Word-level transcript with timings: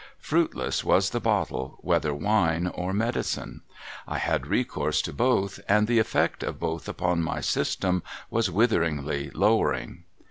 Fruitless 0.17 0.83
was 0.83 1.11
the 1.11 1.19
Bottle, 1.19 1.77
whether 1.81 2.11
Wine 2.11 2.65
or 2.73 2.91
Medicine. 2.91 3.61
I 4.07 4.17
had 4.17 4.47
recourse 4.47 4.99
to 5.03 5.13
both, 5.13 5.59
and 5.69 5.85
the 5.85 5.99
effect 5.99 6.41
of 6.41 6.59
both 6.59 6.89
upon 6.89 7.21
my 7.21 7.39
system 7.39 8.01
w'as 8.31 8.49
witheringly 8.49 9.29
lowering. 9.35 10.05